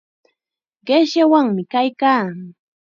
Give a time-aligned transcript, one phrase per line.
[0.87, 2.23] Wishqawanmi kaykaa.